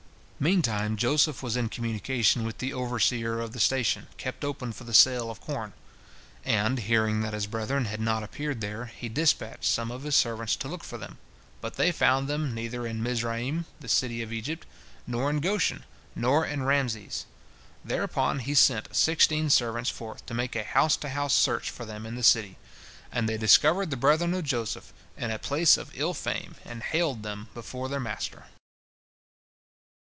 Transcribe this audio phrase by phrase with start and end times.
[0.43, 4.91] Meantime Joseph was in communication with the overseer of the station kept open for the
[4.95, 5.71] sale of corn,
[6.43, 10.55] and, hearing that his brethren had not appeared there, he dispatched some of his servants
[10.55, 11.19] to look for them,
[11.61, 14.65] but they found them neither in Mizraim, the city of Egypt,
[15.05, 15.83] nor in Goshen,
[16.15, 17.25] nor in Raamses.
[17.85, 22.03] Thereupon he sent sixteen servants forth to make a house to house search for them
[22.03, 22.57] in the city,
[23.11, 27.21] and they discovered the brethren of Joseph in a place of ill fame and haled
[27.21, 28.45] them before their master.